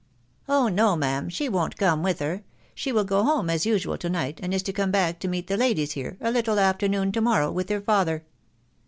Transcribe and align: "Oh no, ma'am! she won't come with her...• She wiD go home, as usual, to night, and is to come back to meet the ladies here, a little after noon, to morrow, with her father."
"Oh 0.49 0.67
no, 0.67 0.95
ma'am! 0.95 1.29
she 1.29 1.47
won't 1.47 1.77
come 1.77 2.01
with 2.01 2.17
her...• 2.21 2.37
She 2.73 2.91
wiD 2.91 3.05
go 3.05 3.23
home, 3.23 3.51
as 3.51 3.67
usual, 3.67 3.99
to 3.99 4.09
night, 4.09 4.39
and 4.41 4.51
is 4.51 4.63
to 4.63 4.73
come 4.73 4.89
back 4.89 5.19
to 5.19 5.27
meet 5.27 5.45
the 5.45 5.57
ladies 5.57 5.91
here, 5.91 6.17
a 6.19 6.31
little 6.31 6.57
after 6.59 6.87
noon, 6.87 7.11
to 7.11 7.21
morrow, 7.21 7.51
with 7.51 7.69
her 7.69 7.81
father." 7.81 8.25